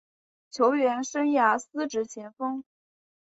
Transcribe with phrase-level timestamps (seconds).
[0.49, 2.63] 球员生涯司职前锋。